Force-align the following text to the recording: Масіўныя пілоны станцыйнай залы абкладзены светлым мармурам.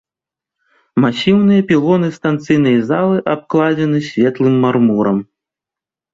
Масіўныя 1.03 1.65
пілоны 1.71 2.09
станцыйнай 2.17 2.77
залы 2.89 3.17
абкладзены 3.35 3.99
светлым 4.09 4.55
мармурам. 4.67 5.17